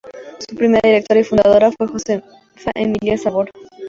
Su 0.39 0.55
primera 0.55 0.79
directora 0.83 1.19
y 1.19 1.23
fundadora 1.23 1.71
fue 1.77 1.85
Josefa 1.87 2.71
Emilia 2.73 3.19
Sabor. 3.19 3.51